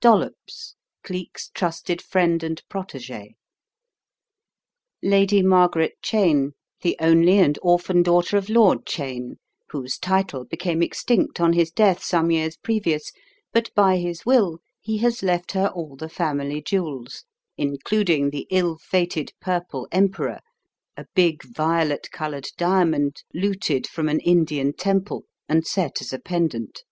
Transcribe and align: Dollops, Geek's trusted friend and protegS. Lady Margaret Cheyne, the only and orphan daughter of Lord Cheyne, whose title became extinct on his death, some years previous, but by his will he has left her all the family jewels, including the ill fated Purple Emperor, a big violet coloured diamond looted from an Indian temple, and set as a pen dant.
Dollops, 0.00 0.76
Geek's 1.04 1.48
trusted 1.48 2.00
friend 2.00 2.44
and 2.44 2.62
protegS. 2.68 3.34
Lady 5.02 5.42
Margaret 5.42 5.94
Cheyne, 6.00 6.52
the 6.82 6.96
only 7.00 7.40
and 7.40 7.58
orphan 7.60 8.04
daughter 8.04 8.36
of 8.36 8.48
Lord 8.48 8.86
Cheyne, 8.88 9.40
whose 9.70 9.98
title 9.98 10.44
became 10.44 10.80
extinct 10.80 11.40
on 11.40 11.54
his 11.54 11.72
death, 11.72 12.04
some 12.04 12.30
years 12.30 12.56
previous, 12.56 13.10
but 13.52 13.74
by 13.74 13.96
his 13.96 14.24
will 14.24 14.60
he 14.80 14.98
has 14.98 15.24
left 15.24 15.50
her 15.54 15.66
all 15.74 15.96
the 15.96 16.08
family 16.08 16.62
jewels, 16.62 17.24
including 17.56 18.30
the 18.30 18.46
ill 18.48 18.76
fated 18.78 19.32
Purple 19.40 19.88
Emperor, 19.90 20.38
a 20.96 21.06
big 21.16 21.42
violet 21.42 22.12
coloured 22.12 22.46
diamond 22.56 23.24
looted 23.34 23.88
from 23.88 24.08
an 24.08 24.20
Indian 24.20 24.72
temple, 24.72 25.24
and 25.48 25.66
set 25.66 26.00
as 26.00 26.12
a 26.12 26.20
pen 26.20 26.46
dant. 26.46 26.84